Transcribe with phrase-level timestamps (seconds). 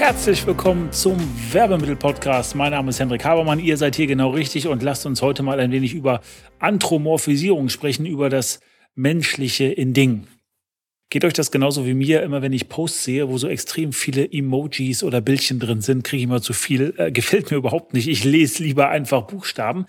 [0.00, 1.18] Herzlich willkommen zum
[1.52, 2.54] Werbemittel-Podcast.
[2.54, 3.58] Mein Name ist Hendrik Habermann.
[3.58, 6.22] Ihr seid hier genau richtig und lasst uns heute mal ein wenig über
[6.58, 8.60] Anthropomorphisierung sprechen, über das
[8.94, 10.26] Menschliche in Dingen.
[11.10, 12.22] Geht euch das genauso wie mir?
[12.22, 16.20] Immer wenn ich Posts sehe, wo so extrem viele Emojis oder Bildchen drin sind, kriege
[16.20, 16.94] ich immer zu viel.
[16.96, 18.08] Äh, gefällt mir überhaupt nicht.
[18.08, 19.84] Ich lese lieber einfach Buchstaben.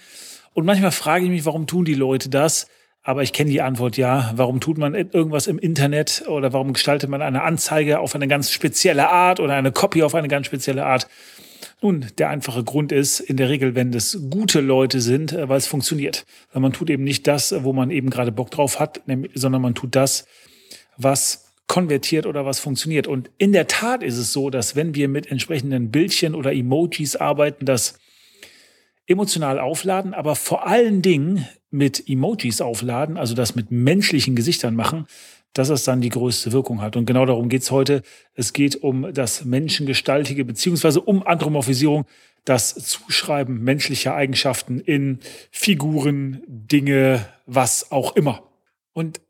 [0.53, 2.67] Und manchmal frage ich mich, warum tun die Leute das?
[3.03, 4.31] Aber ich kenne die Antwort ja.
[4.35, 8.51] Warum tut man irgendwas im Internet oder warum gestaltet man eine Anzeige auf eine ganz
[8.51, 11.07] spezielle Art oder eine Copy auf eine ganz spezielle Art?
[11.81, 15.57] Nun, der einfache Grund ist in der Regel, wenn das gute Leute sind, äh, weil
[15.57, 16.25] es funktioniert.
[16.53, 19.01] Man tut eben nicht das, wo man eben gerade Bock drauf hat,
[19.33, 20.27] sondern man tut das,
[20.97, 23.07] was konvertiert oder was funktioniert.
[23.07, 27.15] Und in der Tat ist es so, dass wenn wir mit entsprechenden Bildchen oder Emojis
[27.15, 27.97] arbeiten, das
[29.07, 35.07] emotional aufladen, aber vor allen Dingen mit Emojis aufladen, also das mit menschlichen Gesichtern machen,
[35.53, 36.95] dass es dann die größte Wirkung hat.
[36.95, 38.03] Und genau darum geht's heute.
[38.33, 42.05] Es geht um das Menschengestaltige beziehungsweise um Anthropomorphisierung,
[42.45, 45.19] das Zuschreiben menschlicher Eigenschaften in
[45.51, 48.43] Figuren, Dinge, was auch immer.
[48.93, 49.21] Und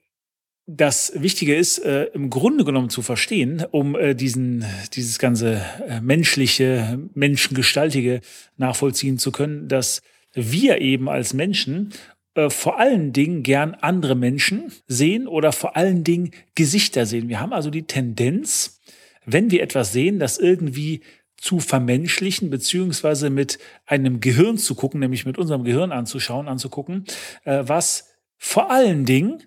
[0.68, 6.00] das Wichtige ist, äh, im Grunde genommen zu verstehen, um äh, diesen, dieses ganze äh,
[6.00, 8.22] menschliche, menschengestaltige
[8.58, 10.02] nachvollziehen zu können, dass
[10.34, 11.92] wir eben als Menschen
[12.36, 17.30] äh, vor allen Dingen gern andere Menschen sehen oder vor allen Dingen Gesichter sehen.
[17.30, 18.80] Wir haben also die Tendenz,
[19.26, 21.02] wenn wir etwas sehen, das irgendwie
[21.38, 27.06] zu vermenschlichen, beziehungsweise mit einem Gehirn zu gucken, nämlich mit unserem Gehirn anzuschauen, anzugucken,
[27.44, 29.44] äh, was vor allen Dingen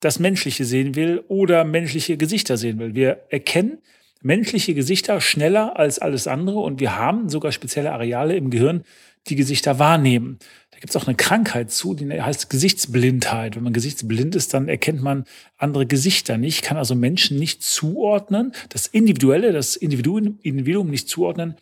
[0.00, 2.94] das Menschliche sehen will oder menschliche Gesichter sehen will.
[2.94, 3.78] Wir erkennen
[4.22, 8.84] menschliche Gesichter schneller als alles andere und wir haben sogar spezielle Areale im Gehirn,
[9.28, 10.38] die Gesichter wahrnehmen.
[10.80, 13.54] Gibt es auch eine Krankheit zu, die heißt Gesichtsblindheit.
[13.54, 15.24] Wenn man gesichtsblind ist, dann erkennt man
[15.58, 21.54] andere Gesichter nicht, kann also Menschen nicht zuordnen, das Individuelle, das Individuum, Individuum nicht zuordnen,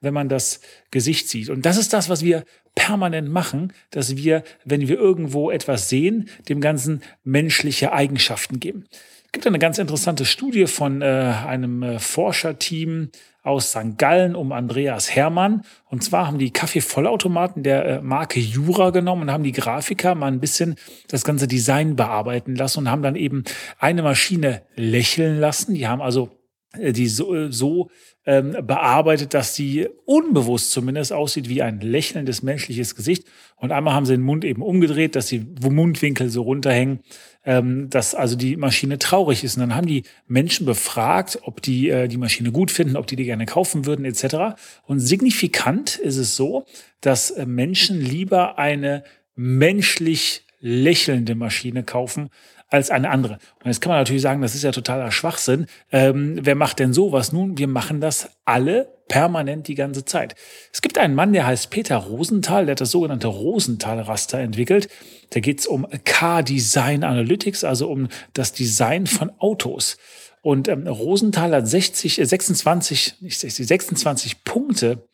[0.00, 0.60] wenn man das
[0.90, 1.48] Gesicht sieht.
[1.48, 2.44] Und das ist das, was wir
[2.74, 8.86] permanent machen, dass wir, wenn wir irgendwo etwas sehen, dem Ganzen menschliche Eigenschaften geben.
[9.26, 13.10] Es gibt eine ganz interessante Studie von äh, einem äh, Forscherteam
[13.46, 13.96] aus St.
[13.96, 15.62] Gallen um Andreas Hermann.
[15.84, 20.26] Und zwar haben die Kaffeevollautomaten der äh, Marke Jura genommen und haben die Grafiker mal
[20.26, 20.74] ein bisschen
[21.08, 23.44] das ganze Design bearbeiten lassen und haben dann eben
[23.78, 25.74] eine Maschine lächeln lassen.
[25.74, 26.30] Die haben also
[26.78, 27.90] äh, die so, äh, so
[28.26, 33.24] ähm, bearbeitet, dass sie unbewusst zumindest aussieht wie ein lächelndes menschliches Gesicht.
[33.56, 37.00] Und einmal haben sie den Mund eben umgedreht, dass die Mundwinkel so runterhängen,
[37.44, 39.56] ähm, dass also die Maschine traurig ist.
[39.56, 43.16] Und dann haben die Menschen befragt, ob die äh, die Maschine gut finden, ob die
[43.16, 44.58] die gerne kaufen würden, etc.
[44.86, 46.66] Und signifikant ist es so,
[47.00, 49.04] dass äh, Menschen lieber eine
[49.36, 52.30] menschlich lächelnde Maschine kaufen
[52.68, 53.34] als eine andere.
[53.34, 55.66] Und jetzt kann man natürlich sagen, das ist ja totaler Schwachsinn.
[55.92, 57.32] Ähm, wer macht denn sowas?
[57.32, 60.34] Nun, wir machen das alle permanent die ganze Zeit.
[60.72, 64.88] Es gibt einen Mann, der heißt Peter Rosenthal, der hat das sogenannte Rosenthal-Raster entwickelt.
[65.30, 69.96] Da geht es um Car-Design Analytics, also um das Design von Autos.
[70.42, 75.06] Und ähm, Rosenthal hat 60, äh, 26, nicht 60, 26 Punkte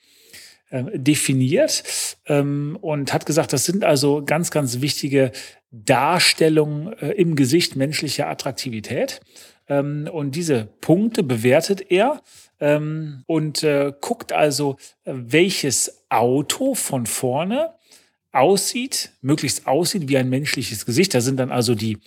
[0.72, 1.84] äh, definiert
[2.26, 5.30] ähm, und hat gesagt, das sind also ganz, ganz wichtige
[5.70, 9.20] Darstellungen äh, im Gesicht menschlicher Attraktivität.
[9.68, 12.22] Ähm, und diese Punkte bewertet er
[12.58, 17.74] ähm, und äh, guckt also, welches Auto von vorne
[18.32, 21.14] aussieht, möglichst aussieht wie ein menschliches Gesicht.
[21.14, 21.98] Da sind dann also die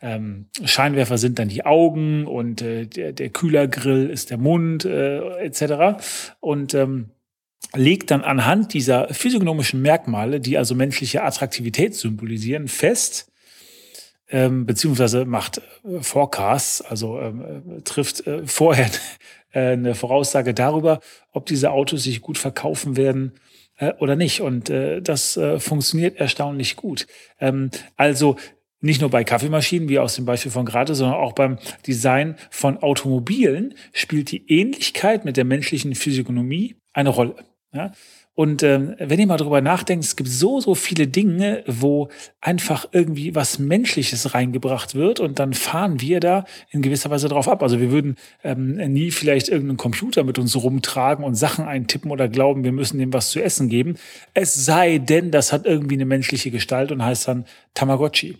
[0.00, 5.38] ähm, Scheinwerfer sind dann die Augen und äh, der, der Kühlergrill ist der Mund äh,
[5.38, 6.00] etc.
[6.38, 7.10] Und ähm,
[7.74, 13.32] legt dann anhand dieser physiognomischen Merkmale, die also menschliche Attraktivität symbolisieren, fest,
[14.32, 18.90] ähm, beziehungsweise macht äh, Forecasts, also ähm, äh, trifft äh, vorher
[19.52, 21.00] äh, eine Voraussage darüber,
[21.32, 23.32] ob diese Autos sich gut verkaufen werden
[23.76, 24.40] äh, oder nicht.
[24.40, 27.06] Und äh, das äh, funktioniert erstaunlich gut.
[27.40, 28.36] Ähm, also
[28.80, 32.78] nicht nur bei Kaffeemaschinen, wie aus dem Beispiel von gerade, sondern auch beim Design von
[32.78, 37.36] Automobilen spielt die Ähnlichkeit mit der menschlichen Physiognomie eine Rolle.
[37.72, 37.92] Ja?
[38.34, 42.08] Und ähm, wenn ihr mal drüber nachdenkt, es gibt so, so viele Dinge, wo
[42.40, 47.46] einfach irgendwie was Menschliches reingebracht wird und dann fahren wir da in gewisser Weise drauf
[47.46, 47.62] ab.
[47.62, 52.28] Also wir würden ähm, nie vielleicht irgendeinen Computer mit uns rumtragen und Sachen eintippen oder
[52.28, 53.96] glauben, wir müssen dem was zu essen geben.
[54.32, 57.44] Es sei denn, das hat irgendwie eine menschliche Gestalt und heißt dann
[57.74, 58.38] Tamagotchi.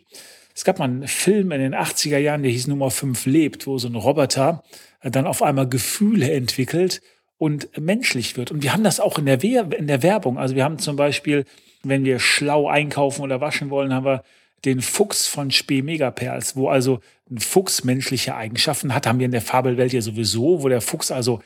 [0.54, 3.76] Es gab mal einen Film in den 80er Jahren, der hieß Nummer 5 lebt, wo
[3.78, 4.62] so ein Roboter
[5.02, 7.02] dann auf einmal Gefühle entwickelt
[7.42, 8.52] und menschlich wird.
[8.52, 10.38] Und wir haben das auch in der, Wer in der Werbung.
[10.38, 11.44] Also wir haben zum Beispiel,
[11.82, 14.22] wenn wir schlau einkaufen oder waschen wollen, haben wir
[14.64, 19.32] den Fuchs von Spee Megaperls, wo also ein Fuchs menschliche Eigenschaften hat, haben wir in
[19.32, 21.40] der Fabelwelt ja sowieso, wo der Fuchs also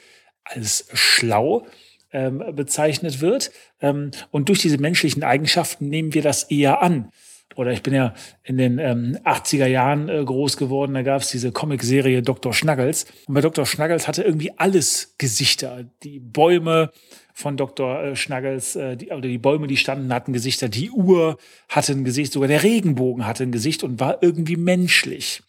[0.44, 1.66] als schlau
[2.12, 3.50] ähm, bezeichnet wird.
[3.80, 7.10] Ähm, und durch diese menschlichen Eigenschaften nehmen wir das eher an
[7.54, 8.12] oder ich bin ja
[8.42, 12.52] in den ähm, 80er Jahren äh, groß geworden, da gab es diese Comicserie Dr.
[12.52, 13.06] Schnuggles.
[13.26, 13.64] Und bei Dr.
[13.64, 15.84] Schnuggles hatte irgendwie alles Gesichter.
[16.02, 16.90] Die Bäume
[17.32, 18.02] von Dr.
[18.02, 20.68] Äh, Schnuggles, äh, die, oder die Bäume, die standen, hatten Gesichter.
[20.68, 21.38] Die Uhr
[21.68, 25.42] hatte ein Gesicht, sogar der Regenbogen hatte ein Gesicht und war irgendwie menschlich.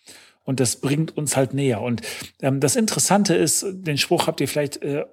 [0.44, 1.82] Und das bringt uns halt näher.
[1.82, 2.02] Und
[2.42, 5.06] ähm, das Interessante ist, den Spruch habt ihr vielleicht äh,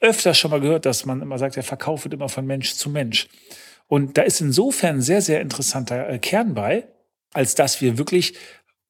[0.00, 2.90] öfter schon mal gehört, dass man immer sagt, der Verkauf wird immer von Mensch zu
[2.90, 3.28] Mensch.
[3.88, 6.88] Und da ist insofern sehr, sehr interessanter äh, Kern bei,
[7.32, 8.34] als dass wir wirklich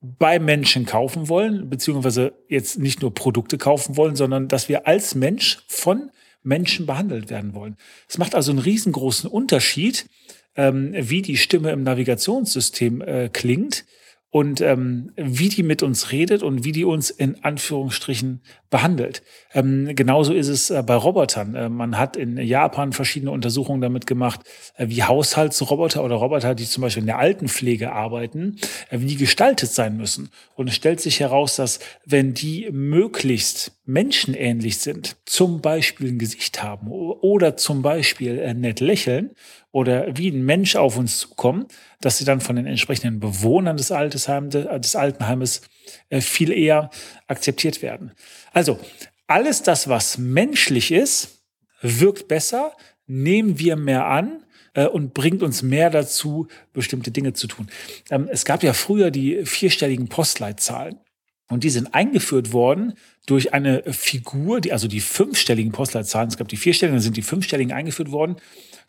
[0.00, 5.14] bei Menschen kaufen wollen, beziehungsweise jetzt nicht nur Produkte kaufen wollen, sondern dass wir als
[5.14, 6.10] Mensch von
[6.42, 7.76] Menschen behandelt werden wollen.
[8.08, 10.06] Es macht also einen riesengroßen Unterschied,
[10.54, 13.84] ähm, wie die Stimme im Navigationssystem äh, klingt
[14.30, 19.22] und ähm, wie die mit uns redet und wie die uns in Anführungsstrichen behandelt.
[19.54, 21.54] Ähm, genauso ist es äh, bei Robotern.
[21.54, 24.40] Äh, man hat in Japan verschiedene Untersuchungen damit gemacht,
[24.76, 28.56] äh, wie Haushaltsroboter oder Roboter, die zum Beispiel in der Altenpflege arbeiten,
[28.90, 30.30] äh, wie die gestaltet sein müssen.
[30.54, 36.62] Und es stellt sich heraus, dass wenn die möglichst menschenähnlich sind, zum Beispiel ein Gesicht
[36.62, 39.30] haben oder zum Beispiel äh, nett lächeln
[39.72, 41.66] oder wie ein Mensch auf uns zukommen,
[42.00, 45.62] dass sie dann von den entsprechenden Bewohnern des, des Altenheimes
[46.08, 46.90] äh, viel eher
[47.26, 48.12] akzeptiert werden.
[48.52, 48.78] Also
[49.26, 51.42] alles das, was menschlich ist,
[51.82, 52.72] wirkt besser,
[53.06, 57.68] nehmen wir mehr an äh, und bringt uns mehr dazu, bestimmte Dinge zu tun.
[58.10, 60.98] Ähm, es gab ja früher die vierstelligen Postleitzahlen.
[61.48, 62.94] Und die sind eingeführt worden
[63.26, 67.22] durch eine Figur, die, also die fünfstelligen Postleitzahlen, es gab die vierstelligen, dann sind die
[67.22, 68.36] fünfstelligen eingeführt worden,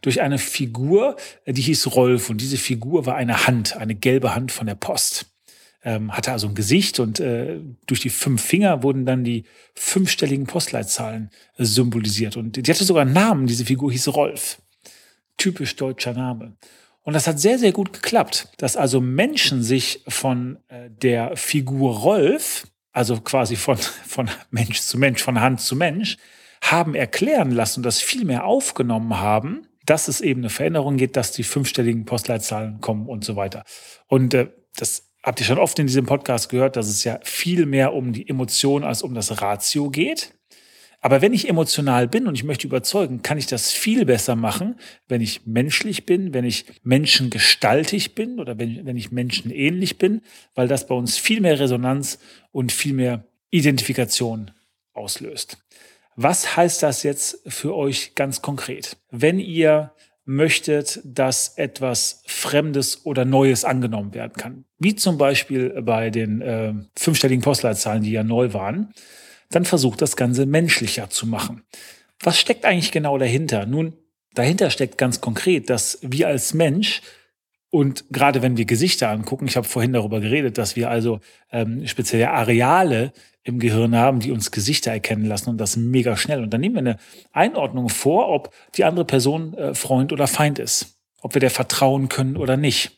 [0.02, 1.16] durch eine Figur,
[1.46, 2.30] äh, die hieß Rolf.
[2.30, 5.28] Und diese Figur war eine Hand, eine gelbe Hand von der Post.
[5.84, 9.44] Ähm, hatte also ein Gesicht und äh, durch die fünf Finger wurden dann die
[9.76, 12.36] fünfstelligen Postleitzahlen äh, symbolisiert.
[12.38, 14.60] Und die hatte sogar einen Namen, diese Figur hieß Rolf.
[15.38, 16.58] Typisch deutscher Name.
[17.08, 22.00] Und das hat sehr, sehr gut geklappt, dass also Menschen sich von äh, der Figur
[22.00, 26.18] Rolf, also quasi von, von Mensch zu Mensch, von Hand zu Mensch,
[26.62, 31.16] haben erklären lassen und das viel mehr aufgenommen haben, dass es eben eine Veränderung geht,
[31.16, 33.64] dass die fünfstelligen Postleitzahlen kommen und so weiter.
[34.08, 37.66] Und äh, das habt ihr schon oft in diesem Podcast gehört, dass es ja viel
[37.66, 40.37] mehr um die Emotion als um das Ratio geht.
[41.08, 44.76] Aber wenn ich emotional bin und ich möchte überzeugen, kann ich das viel besser machen,
[45.08, 50.20] wenn ich menschlich bin, wenn ich menschengestaltig bin oder wenn, wenn ich menschenähnlich bin,
[50.54, 52.20] weil das bei uns viel mehr Resonanz
[52.52, 54.52] und viel mehr Identifikation
[54.92, 55.60] auslöst.
[56.18, 58.98] Was heißt das jetzt für euch ganz konkret?
[59.10, 59.94] Wenn ihr
[60.26, 66.74] möchtet, dass etwas Fremdes oder Neues angenommen werden kann, wie zum Beispiel bei den äh,
[66.98, 68.94] fünfstelligen Postleitzahlen, die ja neu waren,
[69.50, 71.64] dann versucht das Ganze menschlicher zu machen.
[72.20, 73.66] Was steckt eigentlich genau dahinter?
[73.66, 73.94] Nun,
[74.34, 77.02] dahinter steckt ganz konkret, dass wir als Mensch
[77.70, 81.20] und gerade wenn wir Gesichter angucken, ich habe vorhin darüber geredet, dass wir also
[81.52, 83.12] ähm, spezielle Areale
[83.44, 86.44] im Gehirn haben, die uns Gesichter erkennen lassen und das mega schnell.
[86.44, 86.98] Und dann nehmen wir eine
[87.34, 92.10] Einordnung vor, ob die andere Person äh, Freund oder Feind ist, ob wir der vertrauen
[92.10, 92.98] können oder nicht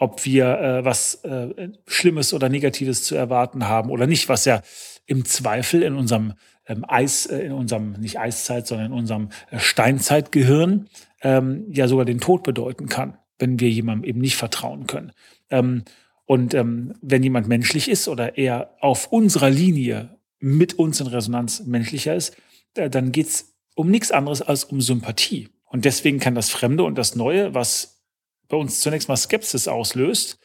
[0.00, 4.62] ob wir äh, was äh, Schlimmes oder Negatives zu erwarten haben oder nicht, was ja
[5.10, 6.34] im Zweifel in unserem
[6.66, 10.88] ähm, Eis, äh, in unserem, nicht Eiszeit, sondern in unserem äh, Steinzeitgehirn
[11.22, 15.10] ähm, ja sogar den Tod bedeuten kann, wenn wir jemandem eben nicht vertrauen können.
[15.50, 15.82] Ähm,
[16.26, 21.64] und ähm, wenn jemand menschlich ist oder eher auf unserer Linie mit uns in Resonanz
[21.66, 22.36] menschlicher ist,
[22.74, 25.48] äh, dann geht's um nichts anderes als um Sympathie.
[25.64, 28.00] Und deswegen kann das Fremde und das Neue, was
[28.46, 30.38] bei uns zunächst mal Skepsis auslöst,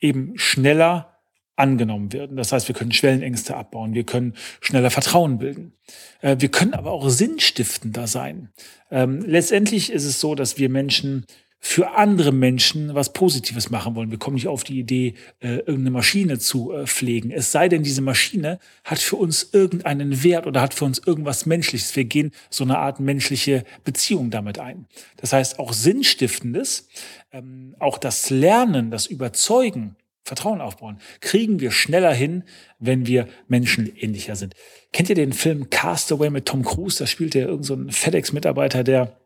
[0.00, 1.19] eben schneller
[1.60, 2.36] angenommen werden.
[2.36, 5.74] Das heißt, wir können Schwellenängste abbauen, wir können schneller Vertrauen bilden.
[6.20, 8.48] Äh, wir können aber auch sinnstiftender sein.
[8.90, 11.26] Ähm, letztendlich ist es so, dass wir Menschen
[11.62, 14.10] für andere Menschen was Positives machen wollen.
[14.10, 17.30] Wir kommen nicht auf die Idee, äh, irgendeine Maschine zu äh, pflegen.
[17.30, 21.44] Es sei denn, diese Maschine hat für uns irgendeinen Wert oder hat für uns irgendwas
[21.44, 21.94] Menschliches.
[21.94, 24.86] Wir gehen so eine Art menschliche Beziehung damit ein.
[25.18, 26.88] Das heißt, auch Sinnstiftendes,
[27.30, 32.44] ähm, auch das Lernen, das Überzeugen, Vertrauen aufbauen, kriegen wir schneller hin,
[32.78, 34.54] wenn wir menschenähnlicher sind.
[34.92, 36.98] Kennt ihr den Film Castaway mit Tom Cruise?
[36.98, 39.20] Da spielt er irgendein so FedEx-Mitarbeiter, der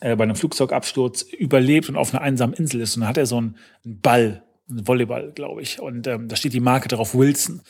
[0.00, 2.96] äh, bei einem Flugzeugabsturz überlebt und auf einer einsamen Insel ist.
[2.96, 5.80] Und dann hat er so einen, Ball, einen Volleyball, glaube ich.
[5.80, 7.62] Und ähm, da steht die Marke darauf Wilson.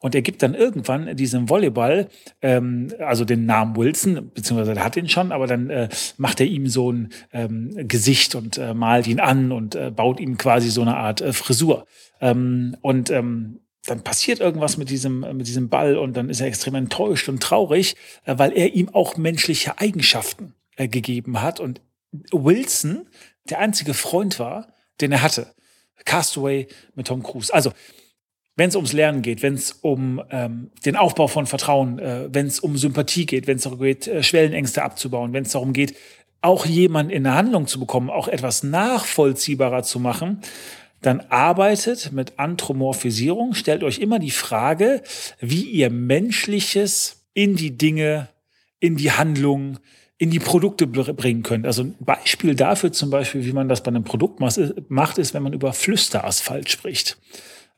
[0.00, 2.08] Und er gibt dann irgendwann diesem Volleyball,
[2.42, 6.46] ähm, also den Namen Wilson, beziehungsweise er hat ihn schon, aber dann äh, macht er
[6.46, 10.68] ihm so ein ähm, Gesicht und äh, malt ihn an und äh, baut ihm quasi
[10.70, 11.86] so eine Art äh, Frisur.
[12.20, 16.46] Ähm, und ähm, dann passiert irgendwas mit diesem, mit diesem Ball und dann ist er
[16.48, 21.80] extrem enttäuscht und traurig, äh, weil er ihm auch menschliche Eigenschaften äh, gegeben hat und
[22.32, 23.08] Wilson
[23.48, 24.68] der einzige Freund war,
[25.00, 25.54] den er hatte.
[26.04, 27.52] Castaway mit Tom Cruise.
[27.52, 27.72] Also,
[28.56, 32.46] wenn es ums Lernen geht, wenn es um ähm, den Aufbau von Vertrauen, äh, wenn
[32.46, 35.94] es um Sympathie geht, wenn es darum geht, äh, Schwellenängste abzubauen, wenn es darum geht,
[36.40, 40.40] auch jemanden in eine Handlung zu bekommen, auch etwas nachvollziehbarer zu machen,
[41.02, 45.02] dann arbeitet mit Anthropomorphisierung, stellt euch immer die Frage,
[45.40, 48.28] wie ihr Menschliches in die Dinge,
[48.80, 49.78] in die Handlung,
[50.18, 51.66] in die Produkte bringen könnt.
[51.66, 55.42] Also ein Beispiel dafür zum Beispiel, wie man das bei einem Produkt macht, ist, wenn
[55.42, 57.18] man über Flüsterasphalt spricht.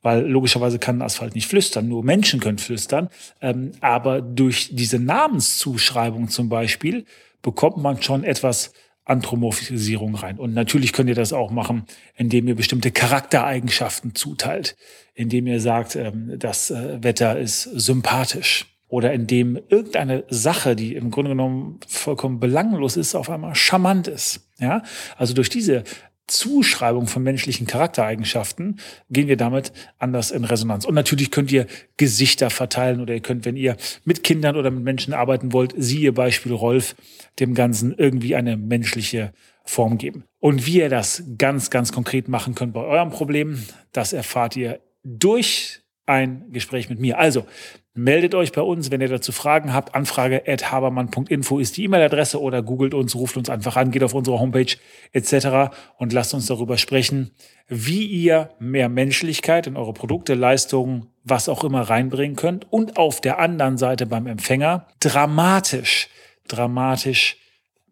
[0.01, 3.09] Weil logischerweise kann Asphalt nicht flüstern, nur Menschen können flüstern.
[3.41, 7.05] Ähm, aber durch diese Namenszuschreibung zum Beispiel
[7.43, 8.73] bekommt man schon etwas
[9.09, 10.39] Anthropomorphisierung rein.
[10.39, 11.85] Und natürlich könnt ihr das auch machen,
[12.17, 14.77] indem ihr bestimmte Charaktereigenschaften zuteilt,
[15.15, 21.11] indem ihr sagt, ähm, das äh, Wetter ist sympathisch oder indem irgendeine Sache, die im
[21.11, 24.49] Grunde genommen vollkommen belanglos ist, auf einmal charmant ist.
[24.59, 24.83] Ja,
[25.17, 25.85] also durch diese
[26.29, 28.79] Zuschreibung von menschlichen Charaktereigenschaften
[29.11, 30.85] gehen wir damit anders in Resonanz.
[30.85, 31.67] Und natürlich könnt ihr
[31.97, 36.13] Gesichter verteilen oder ihr könnt, wenn ihr mit Kindern oder mit Menschen arbeiten wollt, siehe
[36.13, 36.95] Beispiel Rolf,
[37.41, 39.33] dem Ganzen irgendwie eine menschliche
[39.65, 40.25] Form geben.
[40.39, 44.81] Und wie ihr das ganz, ganz konkret machen könnt bei eurem Problem, das erfahrt ihr
[45.05, 47.19] durch ein Gespräch mit mir.
[47.19, 47.47] Also
[47.95, 49.95] meldet euch bei uns, wenn ihr dazu Fragen habt.
[49.95, 54.15] Anfrage at habermann.info ist die E-Mail-Adresse oder googelt uns, ruft uns einfach an, geht auf
[54.15, 54.77] unsere Homepage
[55.13, 55.75] etc.
[55.97, 57.33] und lasst uns darüber sprechen,
[57.67, 63.21] wie ihr mehr Menschlichkeit in eure Produkte, Leistungen, was auch immer reinbringen könnt und auf
[63.21, 66.09] der anderen Seite beim Empfänger dramatisch,
[66.47, 67.37] dramatisch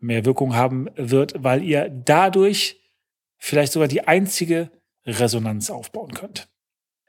[0.00, 2.80] mehr Wirkung haben wird, weil ihr dadurch
[3.38, 4.70] vielleicht sogar die einzige
[5.04, 6.48] Resonanz aufbauen könnt.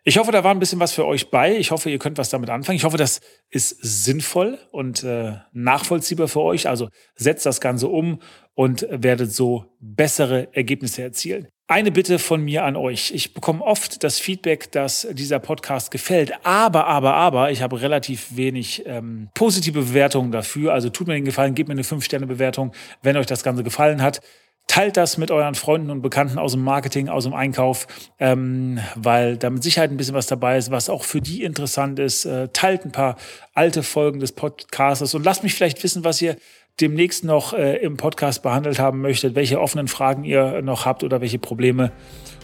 [0.07, 1.57] Ich hoffe, da war ein bisschen was für euch bei.
[1.57, 2.77] Ich hoffe, ihr könnt was damit anfangen.
[2.77, 6.69] Ich hoffe, das ist sinnvoll und äh, nachvollziehbar für euch.
[6.69, 8.21] Also setzt das Ganze um
[8.53, 11.49] und werdet so bessere Ergebnisse erzielen.
[11.67, 13.11] Eine Bitte von mir an euch.
[13.11, 18.37] Ich bekomme oft das Feedback, dass dieser Podcast gefällt, aber, aber, aber, ich habe relativ
[18.37, 20.71] wenig ähm, positive Bewertungen dafür.
[20.71, 22.71] Also tut mir den Gefallen, gebt mir eine 5-Sterne-Bewertung,
[23.01, 24.21] wenn euch das Ganze gefallen hat.
[24.67, 27.87] Teilt das mit euren Freunden und Bekannten aus dem Marketing, aus dem Einkauf,
[28.19, 31.99] ähm, weil da mit Sicherheit ein bisschen was dabei ist, was auch für die interessant
[31.99, 32.25] ist.
[32.25, 33.15] Äh, teilt ein paar
[33.53, 36.35] alte Folgen des Podcasts und lasst mich vielleicht wissen, was ihr
[36.79, 41.21] demnächst noch äh, im Podcast behandelt haben möchtet, welche offenen Fragen ihr noch habt oder
[41.21, 41.91] welche Probleme.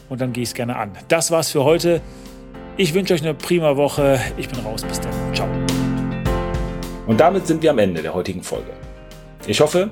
[0.10, 0.92] Und dann gehe ich es gerne an.
[1.08, 2.02] Das war's für heute.
[2.78, 4.20] Ich wünsche euch eine prima Woche.
[4.38, 4.84] Ich bin raus.
[4.84, 5.36] Bis dann.
[5.36, 5.48] Ciao.
[7.06, 8.72] Und damit sind wir am Ende der heutigen Folge.
[9.46, 9.92] Ich hoffe,